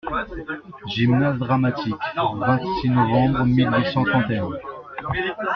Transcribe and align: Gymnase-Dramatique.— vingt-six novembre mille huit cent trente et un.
Gymnase-Dramatique.— 0.89 2.01
vingt-six 2.25 2.89
novembre 2.89 3.45
mille 3.45 3.69
huit 3.71 3.91
cent 3.91 4.03
trente 4.03 4.31
et 4.31 4.37
un. 4.39 4.49